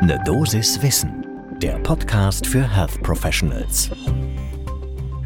Ne 0.00 0.22
Dosis 0.24 0.80
Wissen, 0.80 1.26
der 1.60 1.76
Podcast 1.80 2.46
für 2.46 2.62
Health 2.62 3.02
Professionals. 3.02 3.90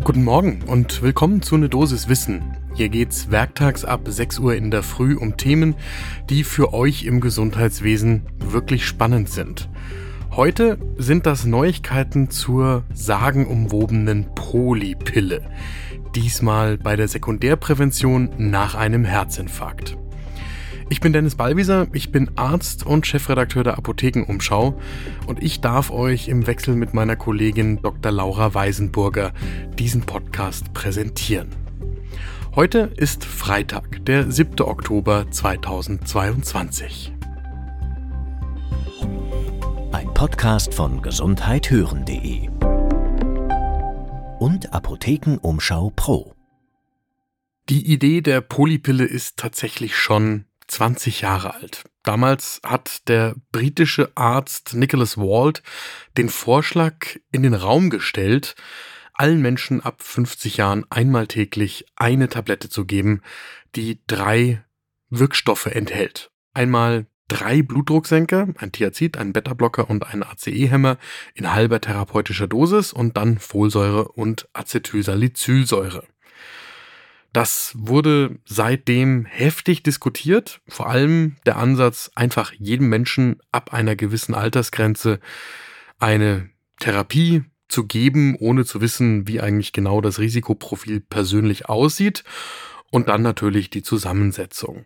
Guten 0.02 0.24
Morgen 0.24 0.62
und 0.66 1.02
willkommen 1.02 1.42
zu 1.42 1.58
Ne 1.58 1.68
Dosis 1.68 2.08
Wissen. 2.08 2.56
Hier 2.74 2.88
geht's 2.88 3.30
werktags 3.30 3.84
ab 3.84 4.00
6 4.06 4.38
Uhr 4.38 4.54
in 4.54 4.70
der 4.70 4.82
Früh 4.82 5.14
um 5.14 5.36
Themen, 5.36 5.74
die 6.30 6.42
für 6.42 6.72
euch 6.72 7.04
im 7.04 7.20
Gesundheitswesen 7.20 8.22
wirklich 8.38 8.86
spannend 8.86 9.28
sind. 9.28 9.68
Heute 10.30 10.78
sind 10.96 11.26
das 11.26 11.44
Neuigkeiten 11.44 12.30
zur 12.30 12.84
sagenumwobenen 12.94 14.34
Polypille. 14.34 15.42
Diesmal 16.14 16.78
bei 16.78 16.96
der 16.96 17.08
Sekundärprävention 17.08 18.30
nach 18.38 18.74
einem 18.74 19.04
Herzinfarkt. 19.04 19.98
Ich 20.92 21.00
bin 21.00 21.14
Dennis 21.14 21.36
Ballwieser, 21.36 21.86
ich 21.94 22.12
bin 22.12 22.32
Arzt 22.36 22.84
und 22.84 23.06
Chefredakteur 23.06 23.64
der 23.64 23.78
Apothekenumschau 23.78 24.78
und 25.26 25.42
ich 25.42 25.62
darf 25.62 25.90
euch 25.90 26.28
im 26.28 26.46
Wechsel 26.46 26.76
mit 26.76 26.92
meiner 26.92 27.16
Kollegin 27.16 27.80
Dr. 27.80 28.12
Laura 28.12 28.52
Weisenburger 28.52 29.32
diesen 29.78 30.02
Podcast 30.02 30.74
präsentieren. 30.74 31.48
Heute 32.54 32.92
ist 32.94 33.24
Freitag, 33.24 34.04
der 34.04 34.30
7. 34.30 34.60
Oktober 34.60 35.30
2022. 35.30 37.14
Ein 39.92 40.12
Podcast 40.12 40.74
von 40.74 41.00
gesundheithören.de 41.00 42.50
und 44.40 44.74
Apothekenumschau 44.74 45.90
Pro. 45.96 46.34
Die 47.70 47.90
Idee 47.90 48.20
der 48.20 48.42
Polypille 48.42 49.04
ist 49.04 49.38
tatsächlich 49.38 49.96
schon 49.96 50.44
20 50.66 51.20
Jahre 51.20 51.54
alt. 51.54 51.84
Damals 52.02 52.60
hat 52.64 53.08
der 53.08 53.34
britische 53.52 54.10
Arzt 54.14 54.74
Nicholas 54.74 55.16
Wald 55.16 55.62
den 56.16 56.28
Vorschlag 56.28 56.94
in 57.30 57.42
den 57.42 57.54
Raum 57.54 57.90
gestellt, 57.90 58.54
allen 59.14 59.40
Menschen 59.40 59.80
ab 59.80 60.02
50 60.02 60.56
Jahren 60.56 60.84
einmal 60.90 61.26
täglich 61.26 61.86
eine 61.96 62.28
Tablette 62.28 62.68
zu 62.68 62.84
geben, 62.84 63.22
die 63.76 64.00
drei 64.06 64.64
Wirkstoffe 65.10 65.66
enthält. 65.66 66.30
Einmal 66.54 67.06
drei 67.28 67.62
Blutdrucksenker, 67.62 68.48
ein 68.58 68.72
Thiazid, 68.72 69.16
ein 69.16 69.32
Beta-Blocker 69.32 69.88
und 69.88 70.06
ein 70.06 70.22
ACE-Hämmer 70.22 70.98
in 71.34 71.52
halber 71.52 71.80
therapeutischer 71.80 72.46
Dosis 72.46 72.92
und 72.92 73.16
dann 73.16 73.38
Folsäure 73.38 74.08
und 74.08 74.48
Acetylsalicylsäure. 74.52 76.04
Das 77.32 77.72
wurde 77.74 78.38
seitdem 78.44 79.24
heftig 79.24 79.82
diskutiert, 79.82 80.60
vor 80.68 80.88
allem 80.88 81.36
der 81.46 81.56
Ansatz, 81.56 82.10
einfach 82.14 82.52
jedem 82.52 82.88
Menschen 82.88 83.40
ab 83.52 83.72
einer 83.72 83.96
gewissen 83.96 84.34
Altersgrenze 84.34 85.18
eine 85.98 86.50
Therapie 86.78 87.44
zu 87.68 87.86
geben, 87.86 88.36
ohne 88.38 88.66
zu 88.66 88.82
wissen, 88.82 89.26
wie 89.26 89.40
eigentlich 89.40 89.72
genau 89.72 90.02
das 90.02 90.18
Risikoprofil 90.18 91.00
persönlich 91.00 91.70
aussieht 91.70 92.22
und 92.90 93.08
dann 93.08 93.22
natürlich 93.22 93.70
die 93.70 93.82
Zusammensetzung. 93.82 94.84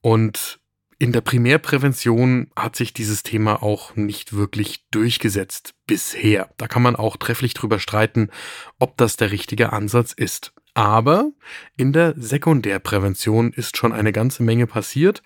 Und 0.00 0.60
in 0.98 1.12
der 1.12 1.20
Primärprävention 1.20 2.50
hat 2.56 2.74
sich 2.74 2.94
dieses 2.94 3.22
Thema 3.22 3.62
auch 3.62 3.96
nicht 3.96 4.32
wirklich 4.32 4.86
durchgesetzt 4.90 5.74
bisher. 5.86 6.48
Da 6.56 6.68
kann 6.68 6.82
man 6.82 6.96
auch 6.96 7.18
trefflich 7.18 7.52
drüber 7.52 7.78
streiten, 7.78 8.30
ob 8.78 8.96
das 8.96 9.16
der 9.16 9.30
richtige 9.30 9.74
Ansatz 9.74 10.14
ist. 10.14 10.54
Aber 10.76 11.32
in 11.78 11.94
der 11.94 12.12
Sekundärprävention 12.18 13.50
ist 13.50 13.78
schon 13.78 13.94
eine 13.94 14.12
ganze 14.12 14.42
Menge 14.42 14.66
passiert. 14.66 15.22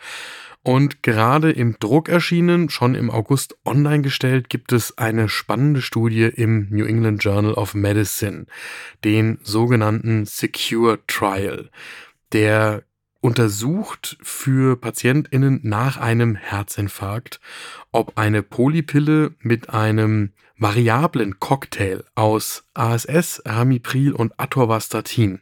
Und 0.63 1.03
gerade 1.03 1.51
im 1.51 1.77
Druck 1.81 2.09
erschienen, 2.09 2.71
schon 2.71 2.95
im 2.95 3.11
August 3.11 3.57
online 3.65 4.03
gestellt, 4.03 4.49
gibt 4.49 4.71
es 4.73 4.97
eine 4.97 5.29
spannende 5.29 5.83
Studie 5.83 6.27
im 6.27 6.69
New 6.71 6.85
England 6.85 7.25
Journal 7.25 7.55
of 7.55 7.75
Medicine, 7.75 8.47
den 9.03 9.41
sogenannten 9.43 10.25
Secure 10.25 11.01
Trial. 11.09 11.69
Der 12.33 12.85
untersucht 13.21 14.17
für 14.23 14.77
Patientinnen 14.77 15.61
nach 15.63 15.99
einem 15.99 16.37
Herzinfarkt, 16.37 17.41
ob 17.93 18.17
eine 18.19 18.43
Polypille 18.43 19.35
mit 19.41 19.71
einem 19.71 20.33
variablen 20.57 21.39
Cocktail 21.41 22.05
aus 22.15 22.65
ASS, 22.75 23.43
Ramipril 23.45 24.13
und 24.13 24.39
Atorvastatin 24.39 25.41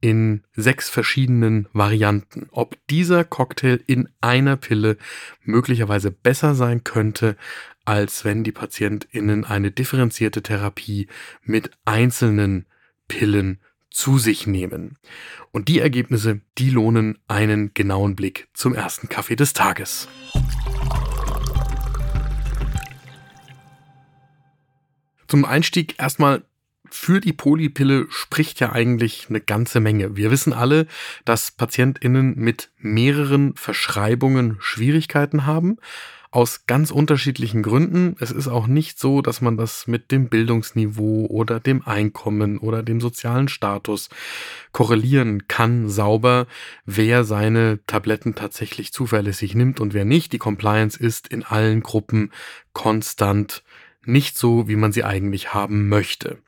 in 0.00 0.44
sechs 0.54 0.88
verschiedenen 0.88 1.66
Varianten, 1.72 2.48
ob 2.52 2.76
dieser 2.88 3.24
Cocktail 3.24 3.80
in 3.86 4.08
einer 4.20 4.56
Pille 4.56 4.96
möglicherweise 5.42 6.10
besser 6.10 6.54
sein 6.54 6.84
könnte, 6.84 7.36
als 7.84 8.24
wenn 8.24 8.44
die 8.44 8.52
PatientInnen 8.52 9.44
eine 9.44 9.70
differenzierte 9.70 10.42
Therapie 10.42 11.08
mit 11.42 11.70
einzelnen 11.84 12.66
Pillen 13.08 13.60
zu 13.90 14.18
sich 14.18 14.46
nehmen. 14.46 14.98
Und 15.50 15.68
die 15.68 15.80
Ergebnisse, 15.80 16.40
die 16.58 16.70
lohnen 16.70 17.18
einen 17.26 17.72
genauen 17.74 18.16
Blick 18.16 18.48
zum 18.54 18.74
ersten 18.74 19.08
Kaffee 19.08 19.36
des 19.36 19.52
Tages. 19.52 20.08
Zum 25.26 25.44
Einstieg 25.44 25.96
erstmal 25.98 26.42
für 26.90 27.20
die 27.20 27.32
Polypille 27.32 28.06
spricht 28.08 28.60
ja 28.60 28.72
eigentlich 28.72 29.26
eine 29.28 29.40
ganze 29.40 29.80
Menge. 29.80 30.16
Wir 30.16 30.30
wissen 30.30 30.52
alle, 30.52 30.86
dass 31.24 31.50
PatientInnen 31.50 32.34
mit 32.36 32.70
mehreren 32.78 33.54
Verschreibungen 33.54 34.56
Schwierigkeiten 34.60 35.44
haben. 35.44 35.76
Aus 36.30 36.66
ganz 36.66 36.90
unterschiedlichen 36.90 37.62
Gründen. 37.62 38.14
Es 38.20 38.30
ist 38.30 38.48
auch 38.48 38.66
nicht 38.66 38.98
so, 38.98 39.22
dass 39.22 39.40
man 39.40 39.56
das 39.56 39.86
mit 39.86 40.12
dem 40.12 40.28
Bildungsniveau 40.28 41.26
oder 41.26 41.58
dem 41.58 41.86
Einkommen 41.86 42.58
oder 42.58 42.82
dem 42.82 43.00
sozialen 43.00 43.48
Status 43.48 44.10
korrelieren 44.72 45.48
kann, 45.48 45.88
sauber, 45.88 46.46
wer 46.84 47.24
seine 47.24 47.80
Tabletten 47.86 48.34
tatsächlich 48.34 48.92
zuverlässig 48.92 49.54
nimmt 49.54 49.80
und 49.80 49.94
wer 49.94 50.04
nicht. 50.04 50.32
Die 50.34 50.38
Compliance 50.38 50.98
ist 50.98 51.28
in 51.28 51.44
allen 51.44 51.82
Gruppen 51.82 52.30
konstant 52.74 53.62
nicht 54.04 54.36
so, 54.36 54.68
wie 54.68 54.76
man 54.76 54.92
sie 54.92 55.04
eigentlich 55.04 55.54
haben 55.54 55.88
möchte. 55.88 56.38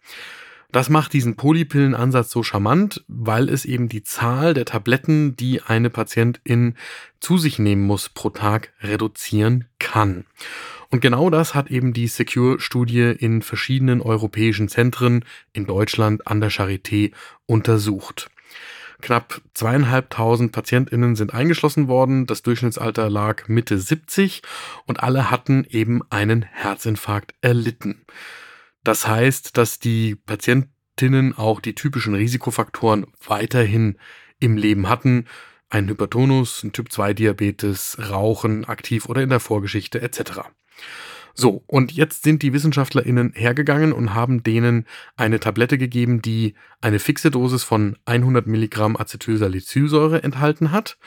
Das 0.73 0.89
macht 0.89 1.13
diesen 1.13 1.35
Polypillenansatz 1.35 2.31
so 2.31 2.43
charmant, 2.43 3.05
weil 3.09 3.49
es 3.49 3.65
eben 3.65 3.89
die 3.89 4.05
Zahl 4.05 4.55
der 4.55 4.65
Tabletten, 4.65 5.35
die 5.35 5.63
eine 5.63 5.91
Patientin 5.91 6.77
zu 7.19 7.39
sich 7.39 7.59
nehmen 7.59 7.83
muss 7.83 8.09
pro 8.09 8.31
Tag, 8.31 8.73
reduzieren 8.81 9.65
kann. 9.79 10.25
Und 10.91 11.01
genau 11.01 11.31
das 11.31 11.55
hat 11.55 11.71
eben 11.71 11.93
die 11.93 12.07
Secure-Studie 12.07 13.15
in 13.19 13.43
verschiedenen 13.43 14.01
europäischen 14.01 14.69
Zentren 14.69 15.25
in 15.53 15.67
Deutschland 15.67 16.27
an 16.27 16.41
der 16.41 16.51
Charité 16.51 17.13
untersucht. 17.47 18.31
Knapp 19.01 19.41
zweieinhalbtausend 19.55 20.53
PatientInnen 20.53 21.17
sind 21.17 21.33
eingeschlossen 21.33 21.89
worden. 21.89 22.27
Das 22.27 22.43
Durchschnittsalter 22.43 23.09
lag 23.09 23.49
Mitte 23.49 23.79
70 23.79 24.43
und 24.87 25.03
alle 25.03 25.31
hatten 25.31 25.65
eben 25.71 26.03
einen 26.11 26.43
Herzinfarkt 26.43 27.35
erlitten. 27.41 28.05
Das 28.85 29.07
heißt, 29.07 29.57
dass 29.57 29.79
die 29.79 30.17
Patientinnen 30.17 31.37
auch 31.37 31.61
die 31.61 31.75
typischen 31.75 32.15
Risikofaktoren 32.15 33.07
weiterhin 33.27 33.99
im 34.39 34.57
Leben 34.57 34.89
hatten. 34.89 35.27
Ein 35.69 35.89
Hypertonus, 35.89 36.65
ein 36.65 36.73
Typ-2-Diabetes, 36.73 37.99
Rauchen, 38.11 38.65
aktiv 38.65 39.09
oder 39.09 39.23
in 39.23 39.29
der 39.29 39.41
Vorgeschichte 39.41 40.01
etc. 40.01 40.41
So, 41.35 41.63
und 41.67 41.93
jetzt 41.93 42.23
sind 42.23 42.43
die 42.43 42.53
WissenschaftlerInnen 42.53 43.33
hergegangen 43.35 43.93
und 43.93 44.15
haben 44.15 44.43
denen 44.43 44.87
eine 45.17 45.41
Tablette 45.41 45.79
gegeben, 45.79 46.23
die 46.23 46.55
eine 46.81 46.99
fixe 46.99 47.31
Dosis 47.31 47.63
von 47.63 47.97
100 48.07 48.47
Milligramm 48.47 48.97
Acetylsalicylsäure 48.97 50.23
enthalten 50.23 50.73
hat 50.73 50.99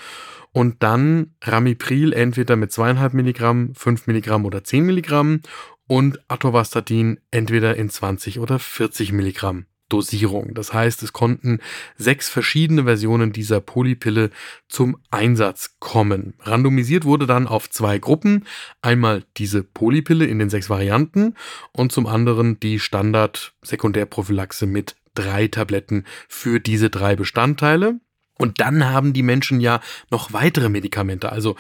und 0.51 0.83
dann 0.83 1.35
Ramipril 1.41 2.13
entweder 2.13 2.56
mit 2.56 2.72
2,5 2.72 3.16
Milligramm, 3.16 3.75
5 3.75 4.07
Milligramm 4.07 4.45
oder 4.45 4.63
10 4.63 4.85
Milligramm 4.85 5.41
und 5.88 6.19
Atorvastatin 6.27 7.19
entweder 7.31 7.75
in 7.75 7.89
20 7.89 8.39
oder 8.39 8.59
40 8.59 9.12
Milligramm. 9.12 9.65
Dosierung. 9.94 10.56
Das 10.56 10.74
heißt, 10.74 11.04
es 11.04 11.13
konnten 11.13 11.60
sechs 11.98 12.28
verschiedene 12.28 12.86
Versionen 12.86 13.31
dieser 13.31 13.62
Polypille 13.62 14.31
zum 14.68 14.98
Einsatz 15.12 15.75
kommen. 15.80 16.34
Randomisiert 16.40 17.06
wurde 17.06 17.28
dann 17.28 17.48
auf 17.48 17.69
zwei 17.69 18.00
Gruppen. 18.00 18.45
Einmal 18.81 19.24
diese 19.38 19.63
Polypille 19.63 20.25
in 20.25 20.40
den 20.40 20.50
sechs 20.50 20.69
Varianten 20.69 21.36
und 21.72 21.92
zum 21.92 22.07
anderen 22.07 22.60
die 22.60 22.80
Standard-Sekundärprophylaxe 22.80 24.66
mit 24.66 24.95
drei 25.13 25.48
Tabletten 25.48 26.06
für 26.28 26.60
diese 26.60 26.89
drei 26.89 27.16
Bestandteile. 27.16 28.00
Und 28.39 28.60
dann 28.60 28.89
haben 28.89 29.13
die 29.13 29.22
Menschen 29.22 29.62
ja 29.62 29.80
noch 30.10 30.34
weitere 30.34 30.69
Medikamente. 30.69 31.31
Also 31.31 31.56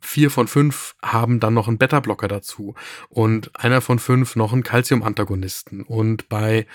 vier 0.00 0.30
von 0.30 0.48
fünf 0.48 0.96
haben 1.00 1.38
dann 1.38 1.54
noch 1.54 1.68
einen 1.68 1.78
Beta-Blocker 1.78 2.26
dazu 2.26 2.74
und 3.08 3.54
einer 3.54 3.80
von 3.80 4.00
fünf 4.00 4.34
noch 4.34 4.52
einen 4.52 4.64
Calcium-Antagonisten 4.64 5.82
und 5.82 6.28
bei 6.28 6.66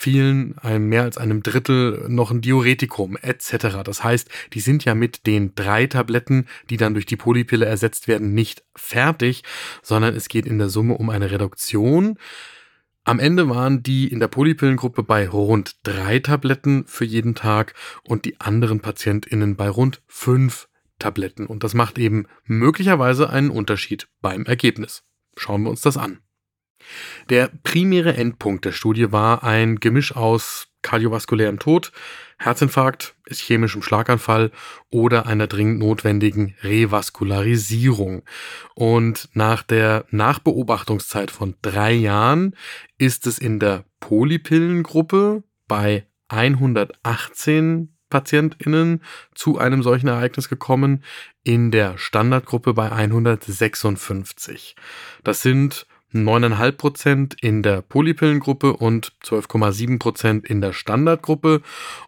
vielen, 0.00 0.56
einem 0.58 0.88
mehr 0.88 1.02
als 1.02 1.18
einem 1.18 1.42
Drittel, 1.42 2.06
noch 2.08 2.30
ein 2.30 2.40
Diuretikum 2.40 3.16
etc. 3.20 3.82
Das 3.84 4.02
heißt, 4.02 4.28
die 4.54 4.60
sind 4.60 4.84
ja 4.84 4.94
mit 4.94 5.26
den 5.26 5.54
drei 5.54 5.86
Tabletten, 5.86 6.46
die 6.70 6.76
dann 6.78 6.94
durch 6.94 7.06
die 7.06 7.16
Polypille 7.16 7.66
ersetzt 7.66 8.08
werden, 8.08 8.32
nicht 8.32 8.64
fertig, 8.74 9.42
sondern 9.82 10.14
es 10.14 10.28
geht 10.28 10.46
in 10.46 10.58
der 10.58 10.70
Summe 10.70 10.94
um 10.94 11.10
eine 11.10 11.30
Reduktion 11.30 12.16
am 13.04 13.18
Ende 13.18 13.48
waren 13.48 13.82
die 13.82 14.08
in 14.08 14.20
der 14.20 14.28
Polypillengruppe 14.28 15.02
bei 15.02 15.26
rund 15.28 15.76
drei 15.84 16.18
Tabletten 16.18 16.84
für 16.86 17.04
jeden 17.04 17.34
Tag 17.34 17.74
und 18.04 18.24
die 18.24 18.38
anderen 18.40 18.80
PatientInnen 18.80 19.56
bei 19.56 19.68
rund 19.70 20.02
fünf 20.06 20.68
Tabletten. 20.98 21.46
Und 21.46 21.64
das 21.64 21.74
macht 21.74 21.98
eben 21.98 22.26
möglicherweise 22.44 23.30
einen 23.30 23.50
Unterschied 23.50 24.08
beim 24.20 24.44
Ergebnis. 24.44 25.02
Schauen 25.36 25.62
wir 25.62 25.70
uns 25.70 25.80
das 25.80 25.96
an. 25.96 26.20
Der 27.28 27.50
primäre 27.62 28.16
Endpunkt 28.16 28.64
der 28.64 28.72
Studie 28.72 29.12
war 29.12 29.44
ein 29.44 29.76
Gemisch 29.76 30.14
aus 30.16 30.68
kardiovaskulärem 30.82 31.58
Tod, 31.58 31.92
Herzinfarkt, 32.38 33.14
ischämischem 33.26 33.82
Schlaganfall 33.82 34.50
oder 34.88 35.26
einer 35.26 35.46
dringend 35.46 35.78
notwendigen 35.78 36.54
Revaskularisierung. 36.62 38.22
Und 38.74 39.28
nach 39.34 39.62
der 39.62 40.06
Nachbeobachtungszeit 40.10 41.30
von 41.30 41.54
drei 41.60 41.92
Jahren 41.92 42.56
ist 42.96 43.26
es 43.26 43.38
in 43.38 43.58
der 43.58 43.84
Polypillengruppe 44.00 45.42
bei 45.68 46.06
118 46.28 47.94
PatientInnen 48.08 49.02
zu 49.34 49.58
einem 49.58 49.82
solchen 49.82 50.08
Ereignis 50.08 50.48
gekommen, 50.48 51.04
in 51.44 51.70
der 51.70 51.96
Standardgruppe 51.96 52.74
bei 52.74 52.90
156. 52.90 54.76
Das 55.22 55.42
sind 55.42 55.86
9,5 56.12 56.72
Prozent 56.72 57.36
in 57.40 57.62
der 57.62 57.82
Polypillengruppe 57.82 58.76
und 58.76 59.12
12,7 59.24 59.98
Prozent 59.98 60.46
in 60.46 60.60
der 60.60 60.72
Standardgruppe. 60.72 61.62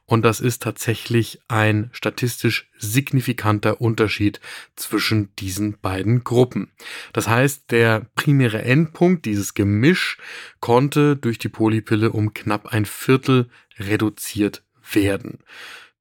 Und 0.06 0.25
das 0.25 0.40
ist 0.40 0.62
tatsächlich 0.62 1.40
ein 1.49 1.90
statistisch 1.93 2.69
signifikanter 2.76 3.81
Unterschied 3.81 4.40
zwischen 4.76 5.34
diesen 5.37 5.78
beiden 5.78 6.25
Gruppen. 6.25 6.72
Das 7.12 7.28
heißt, 7.28 7.70
der 7.70 8.06
primäre 8.14 8.62
Endpunkt, 8.62 9.25
dieses 9.25 9.54
Gemisch, 9.54 10.19
konnte 10.60 11.16
durch 11.16 11.38
die 11.38 11.48
Polypille 11.48 12.10
um 12.10 12.34
knapp 12.34 12.66
ein 12.66 12.87
Viertel 12.87 13.48
reduziert 13.78 14.64
werden. 14.93 15.38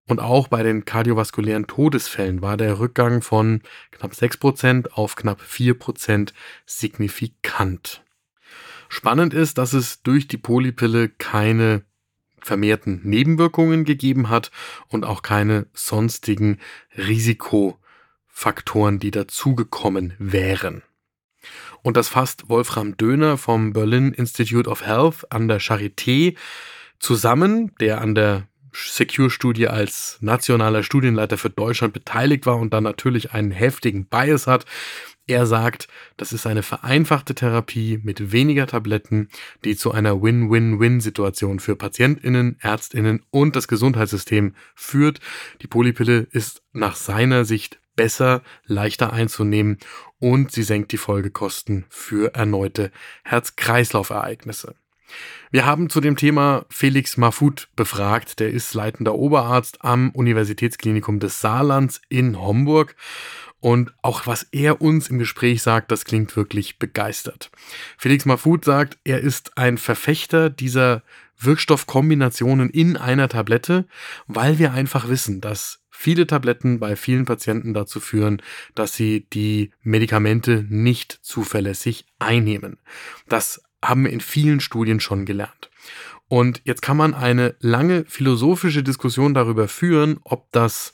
Und 0.07 0.19
auch 0.19 0.47
bei 0.47 0.63
den 0.63 0.85
kardiovaskulären 0.85 1.67
Todesfällen 1.67 2.41
war 2.41 2.57
der 2.57 2.79
Rückgang 2.79 3.21
von 3.21 3.61
knapp 3.91 4.13
6% 4.13 4.91
auf 4.91 5.15
knapp 5.15 5.41
4% 5.41 6.33
signifikant. 6.65 8.03
Spannend 8.89 9.33
ist, 9.33 9.57
dass 9.57 9.73
es 9.73 10.01
durch 10.01 10.27
die 10.27 10.37
Polypille 10.37 11.07
keine 11.07 11.83
vermehrten 12.41 13.01
Nebenwirkungen 13.03 13.85
gegeben 13.85 14.29
hat 14.29 14.51
und 14.87 15.05
auch 15.05 15.21
keine 15.21 15.67
sonstigen 15.73 16.59
Risikofaktoren, 16.97 18.99
die 18.99 19.11
dazugekommen 19.11 20.15
wären. 20.19 20.81
Und 21.83 21.97
das 21.97 22.09
fasst 22.09 22.49
Wolfram 22.49 22.97
Döner 22.97 23.37
vom 23.37 23.73
Berlin 23.73 24.11
Institute 24.11 24.69
of 24.69 24.85
Health 24.85 25.31
an 25.31 25.47
der 25.47 25.61
Charité 25.61 26.35
zusammen, 26.99 27.73
der 27.79 28.01
an 28.01 28.13
der 28.13 28.47
Secure-Studie 28.73 29.67
als 29.67 30.17
nationaler 30.21 30.83
Studienleiter 30.83 31.37
für 31.37 31.49
Deutschland 31.49 31.93
beteiligt 31.93 32.45
war 32.45 32.57
und 32.57 32.73
dann 32.73 32.83
natürlich 32.83 33.33
einen 33.33 33.51
heftigen 33.51 34.05
Bias 34.05 34.47
hat. 34.47 34.65
Er 35.27 35.45
sagt, 35.45 35.87
das 36.17 36.33
ist 36.33 36.45
eine 36.47 36.63
vereinfachte 36.63 37.35
Therapie 37.35 37.99
mit 38.03 38.31
weniger 38.31 38.67
Tabletten, 38.67 39.29
die 39.63 39.75
zu 39.75 39.91
einer 39.91 40.21
Win-Win-Win-Situation 40.21 41.59
für 41.59 41.75
Patientinnen, 41.75 42.57
Ärztinnen 42.59 43.23
und 43.29 43.55
das 43.55 43.67
Gesundheitssystem 43.67 44.55
führt. 44.75 45.19
Die 45.61 45.67
Polypille 45.67 46.27
ist 46.31 46.63
nach 46.73 46.95
seiner 46.95 47.45
Sicht 47.45 47.79
besser, 47.95 48.41
leichter 48.65 49.13
einzunehmen 49.13 49.77
und 50.19 50.51
sie 50.51 50.63
senkt 50.63 50.91
die 50.91 50.97
Folgekosten 50.97 51.85
für 51.89 52.33
erneute 52.33 52.91
Herz-Kreislauf-Ereignisse. 53.23 54.75
Wir 55.51 55.65
haben 55.65 55.89
zu 55.89 55.99
dem 56.01 56.15
Thema 56.15 56.65
Felix 56.69 57.17
Mahfud 57.17 57.67
befragt. 57.75 58.39
Der 58.39 58.49
ist 58.51 58.73
leitender 58.73 59.15
Oberarzt 59.15 59.83
am 59.83 60.11
Universitätsklinikum 60.11 61.19
des 61.19 61.41
Saarlands 61.41 62.01
in 62.09 62.39
Homburg. 62.39 62.95
Und 63.59 63.93
auch 64.01 64.25
was 64.25 64.47
er 64.51 64.81
uns 64.81 65.09
im 65.09 65.19
Gespräch 65.19 65.61
sagt, 65.61 65.91
das 65.91 66.05
klingt 66.05 66.35
wirklich 66.35 66.79
begeistert. 66.79 67.51
Felix 67.97 68.25
Mahfud 68.25 68.65
sagt, 68.65 68.97
er 69.03 69.19
ist 69.19 69.57
ein 69.57 69.77
Verfechter 69.77 70.49
dieser 70.49 71.03
Wirkstoffkombinationen 71.37 72.69
in 72.69 72.97
einer 72.97 73.29
Tablette, 73.29 73.85
weil 74.27 74.57
wir 74.57 74.73
einfach 74.73 75.09
wissen, 75.09 75.41
dass 75.41 75.81
viele 76.01 76.25
Tabletten 76.25 76.79
bei 76.79 76.95
vielen 76.95 77.25
Patienten 77.25 77.73
dazu 77.73 77.99
führen, 77.99 78.41
dass 78.73 78.93
sie 78.93 79.27
die 79.31 79.71
Medikamente 79.83 80.65
nicht 80.67 81.19
zuverlässig 81.21 82.05
einnehmen. 82.17 82.79
Das 83.27 83.61
haben 83.83 84.05
wir 84.05 84.11
in 84.11 84.21
vielen 84.21 84.59
Studien 84.59 84.99
schon 84.99 85.25
gelernt. 85.25 85.69
Und 86.27 86.61
jetzt 86.63 86.81
kann 86.81 86.95
man 86.95 87.13
eine 87.13 87.55
lange 87.59 88.05
philosophische 88.07 88.83
Diskussion 88.83 89.33
darüber 89.33 89.67
führen, 89.67 90.17
ob 90.23 90.49
das 90.53 90.93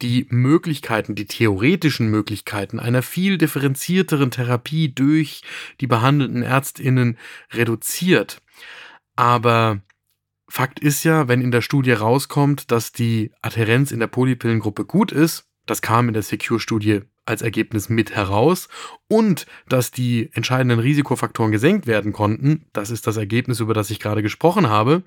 die 0.00 0.26
Möglichkeiten, 0.30 1.14
die 1.14 1.26
theoretischen 1.26 2.10
Möglichkeiten 2.10 2.80
einer 2.80 3.02
viel 3.02 3.36
differenzierteren 3.36 4.30
Therapie 4.30 4.90
durch 4.90 5.42
die 5.82 5.86
behandelnden 5.86 6.42
Ärztinnen 6.42 7.18
reduziert. 7.52 8.40
Aber 9.16 9.82
Fakt 10.48 10.80
ist 10.80 11.04
ja, 11.04 11.28
wenn 11.28 11.42
in 11.42 11.50
der 11.50 11.60
Studie 11.60 11.92
rauskommt, 11.92 12.70
dass 12.70 12.90
die 12.90 13.32
Adherenz 13.42 13.92
in 13.92 14.00
der 14.00 14.06
Polypillengruppe 14.06 14.86
gut 14.86 15.12
ist, 15.12 15.44
das 15.66 15.82
kam 15.82 16.08
in 16.08 16.14
der 16.14 16.22
Secure-Studie 16.22 17.02
als 17.26 17.42
Ergebnis 17.42 17.88
mit 17.88 18.14
heraus 18.14 18.68
und 19.08 19.46
dass 19.68 19.90
die 19.90 20.30
entscheidenden 20.32 20.80
Risikofaktoren 20.80 21.52
gesenkt 21.52 21.86
werden 21.86 22.12
konnten, 22.12 22.66
das 22.72 22.90
ist 22.90 23.06
das 23.06 23.16
Ergebnis, 23.16 23.60
über 23.60 23.74
das 23.74 23.90
ich 23.90 24.00
gerade 24.00 24.22
gesprochen 24.22 24.68
habe, 24.68 25.02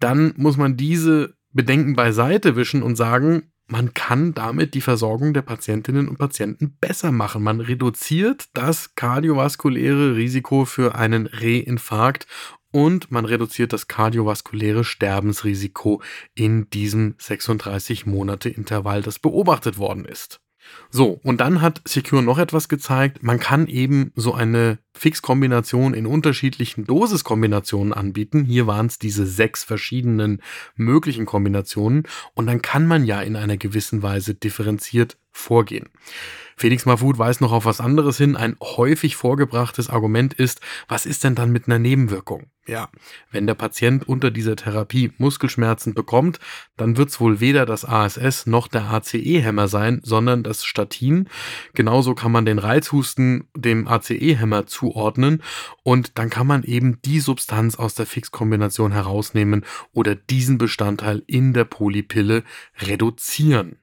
dann 0.00 0.34
muss 0.36 0.56
man 0.56 0.76
diese 0.76 1.34
Bedenken 1.52 1.94
beiseite 1.94 2.56
wischen 2.56 2.82
und 2.82 2.96
sagen, 2.96 3.52
man 3.72 3.94
kann 3.94 4.34
damit 4.34 4.74
die 4.74 4.80
Versorgung 4.82 5.32
der 5.32 5.42
Patientinnen 5.42 6.08
und 6.08 6.18
Patienten 6.18 6.76
besser 6.78 7.10
machen. 7.10 7.42
Man 7.42 7.60
reduziert 7.60 8.48
das 8.54 8.94
kardiovaskuläre 8.96 10.14
Risiko 10.16 10.66
für 10.66 10.94
einen 10.94 11.26
Reinfarkt 11.26 12.26
und 12.70 13.10
man 13.10 13.24
reduziert 13.24 13.72
das 13.72 13.88
kardiovaskuläre 13.88 14.84
Sterbensrisiko 14.84 16.02
in 16.34 16.68
diesem 16.68 17.14
36 17.18 18.04
Monate 18.04 18.50
Intervall, 18.50 19.00
das 19.00 19.18
beobachtet 19.18 19.78
worden 19.78 20.04
ist. 20.04 20.41
So, 20.90 21.20
und 21.22 21.40
dann 21.40 21.60
hat 21.60 21.80
Secure 21.86 22.22
noch 22.22 22.38
etwas 22.38 22.68
gezeigt. 22.68 23.22
Man 23.22 23.40
kann 23.40 23.66
eben 23.66 24.12
so 24.14 24.34
eine 24.34 24.78
Fixkombination 24.94 25.94
in 25.94 26.06
unterschiedlichen 26.06 26.84
Dosiskombinationen 26.84 27.92
anbieten. 27.92 28.44
Hier 28.44 28.66
waren 28.66 28.86
es 28.86 28.98
diese 28.98 29.26
sechs 29.26 29.64
verschiedenen 29.64 30.42
möglichen 30.76 31.26
Kombinationen. 31.26 32.04
Und 32.34 32.46
dann 32.46 32.62
kann 32.62 32.86
man 32.86 33.04
ja 33.04 33.20
in 33.22 33.36
einer 33.36 33.56
gewissen 33.56 34.02
Weise 34.02 34.34
differenziert 34.34 35.16
vorgehen. 35.30 35.88
Felix 36.56 36.84
Mahfoud 36.86 37.18
weist 37.18 37.40
noch 37.40 37.52
auf 37.52 37.64
was 37.64 37.80
anderes 37.80 38.18
hin. 38.18 38.36
Ein 38.36 38.56
häufig 38.60 39.16
vorgebrachtes 39.16 39.90
Argument 39.90 40.34
ist, 40.34 40.60
was 40.86 41.06
ist 41.06 41.24
denn 41.24 41.34
dann 41.34 41.50
mit 41.50 41.66
einer 41.66 41.78
Nebenwirkung? 41.78 42.46
Ja, 42.66 42.90
wenn 43.32 43.48
der 43.48 43.54
Patient 43.54 44.08
unter 44.08 44.30
dieser 44.30 44.54
Therapie 44.54 45.10
Muskelschmerzen 45.18 45.94
bekommt, 45.94 46.38
dann 46.76 46.96
wird 46.96 47.08
es 47.08 47.18
wohl 47.18 47.40
weder 47.40 47.66
das 47.66 47.84
ASS 47.84 48.46
noch 48.46 48.68
der 48.68 48.84
ACE-Hämmer 48.84 49.66
sein, 49.66 50.00
sondern 50.04 50.44
das 50.44 50.64
Statin. 50.64 51.28
Genauso 51.74 52.14
kann 52.14 52.30
man 52.30 52.44
den 52.44 52.60
Reizhusten 52.60 53.48
dem 53.56 53.88
ACE-Hämmer 53.88 54.66
zuordnen 54.82 55.42
und 55.84 56.18
dann 56.18 56.28
kann 56.28 56.46
man 56.46 56.64
eben 56.64 57.00
die 57.02 57.20
Substanz 57.20 57.76
aus 57.76 57.94
der 57.94 58.06
Fixkombination 58.06 58.90
herausnehmen 58.90 59.64
oder 59.92 60.16
diesen 60.16 60.58
Bestandteil 60.58 61.22
in 61.26 61.52
der 61.52 61.64
Polypille 61.64 62.42
reduzieren. 62.80 63.78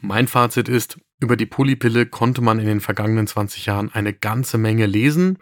Mein 0.00 0.26
Fazit 0.26 0.68
ist, 0.68 0.98
über 1.20 1.36
die 1.36 1.46
Polypille 1.46 2.06
konnte 2.06 2.42
man 2.42 2.58
in 2.58 2.66
den 2.66 2.80
vergangenen 2.80 3.26
20 3.26 3.66
Jahren 3.66 3.92
eine 3.92 4.12
ganze 4.12 4.58
Menge 4.58 4.86
lesen. 4.86 5.38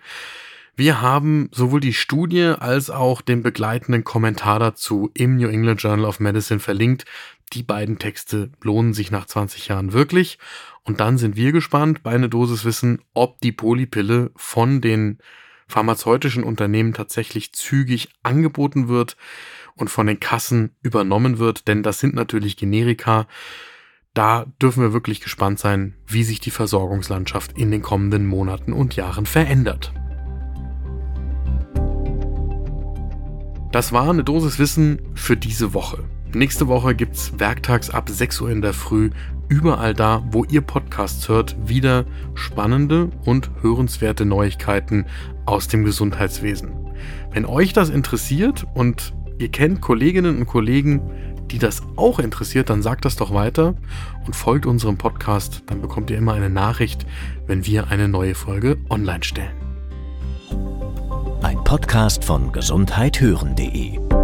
Wir 0.76 1.00
haben 1.00 1.48
sowohl 1.52 1.80
die 1.80 1.92
Studie 1.92 2.52
als 2.58 2.90
auch 2.90 3.22
den 3.22 3.42
begleitenden 3.42 4.02
Kommentar 4.02 4.58
dazu 4.58 5.10
im 5.14 5.36
New 5.36 5.48
England 5.48 5.80
Journal 5.80 6.04
of 6.04 6.20
Medicine 6.20 6.60
verlinkt. 6.60 7.04
Die 7.52 7.62
beiden 7.62 7.98
Texte 7.98 8.50
lohnen 8.62 8.94
sich 8.94 9.10
nach 9.10 9.26
20 9.26 9.68
Jahren 9.68 9.92
wirklich. 9.92 10.38
Und 10.82 11.00
dann 11.00 11.18
sind 11.18 11.36
wir 11.36 11.52
gespannt 11.52 12.02
bei 12.02 12.10
einer 12.10 12.28
Dosis 12.28 12.64
Wissen, 12.64 13.00
ob 13.12 13.40
die 13.40 13.52
Polypille 13.52 14.30
von 14.34 14.80
den 14.80 15.18
pharmazeutischen 15.66 16.44
Unternehmen 16.44 16.92
tatsächlich 16.92 17.52
zügig 17.52 18.08
angeboten 18.22 18.88
wird 18.88 19.16
und 19.74 19.88
von 19.88 20.06
den 20.06 20.20
Kassen 20.20 20.76
übernommen 20.82 21.38
wird, 21.38 21.68
denn 21.68 21.82
das 21.82 22.00
sind 22.00 22.14
natürlich 22.14 22.56
Generika 22.56 23.26
Da 24.12 24.46
dürfen 24.62 24.82
wir 24.82 24.92
wirklich 24.92 25.20
gespannt 25.20 25.58
sein, 25.58 25.94
wie 26.06 26.22
sich 26.22 26.38
die 26.38 26.52
Versorgungslandschaft 26.52 27.58
in 27.58 27.72
den 27.72 27.82
kommenden 27.82 28.26
Monaten 28.26 28.72
und 28.72 28.94
Jahren 28.94 29.26
verändert. 29.26 29.92
Das 33.72 33.90
war 33.90 34.08
eine 34.08 34.22
Dosis 34.22 34.60
Wissen 34.60 35.02
für 35.16 35.36
diese 35.36 35.74
Woche. 35.74 36.08
Nächste 36.34 36.66
Woche 36.66 36.96
gibt's 36.96 37.32
werktags 37.38 37.90
ab 37.90 38.08
6 38.10 38.40
Uhr 38.40 38.50
in 38.50 38.60
der 38.60 38.72
Früh 38.72 39.10
überall 39.48 39.94
da, 39.94 40.24
wo 40.32 40.44
ihr 40.44 40.62
Podcasts 40.62 41.28
hört, 41.28 41.54
wieder 41.64 42.06
spannende 42.34 43.10
und 43.24 43.50
hörenswerte 43.62 44.24
Neuigkeiten 44.24 45.06
aus 45.46 45.68
dem 45.68 45.84
Gesundheitswesen. 45.84 46.72
Wenn 47.30 47.46
euch 47.46 47.72
das 47.72 47.88
interessiert 47.88 48.66
und 48.74 49.14
ihr 49.38 49.48
kennt 49.48 49.80
Kolleginnen 49.80 50.38
und 50.38 50.46
Kollegen, 50.46 51.02
die 51.52 51.58
das 51.58 51.82
auch 51.94 52.18
interessiert, 52.18 52.68
dann 52.68 52.82
sagt 52.82 53.04
das 53.04 53.14
doch 53.14 53.32
weiter 53.32 53.76
und 54.26 54.34
folgt 54.34 54.66
unserem 54.66 54.98
Podcast, 54.98 55.62
dann 55.66 55.80
bekommt 55.80 56.10
ihr 56.10 56.18
immer 56.18 56.32
eine 56.32 56.50
Nachricht, 56.50 57.06
wenn 57.46 57.64
wir 57.64 57.92
eine 57.92 58.08
neue 58.08 58.34
Folge 58.34 58.78
online 58.90 59.22
stellen. 59.22 59.54
Ein 61.42 61.62
Podcast 61.62 62.24
von 62.24 62.50
gesundheithören.de 62.50 64.23